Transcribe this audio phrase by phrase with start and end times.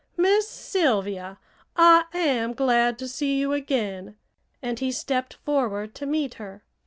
[0.17, 1.37] "Miss Sylvia,
[1.77, 4.15] I am glad to see you again,"
[4.59, 6.63] and he stepped forward to meet her.